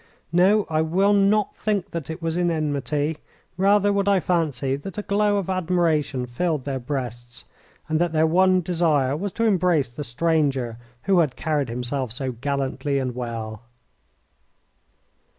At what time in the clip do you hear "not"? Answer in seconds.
1.13-1.55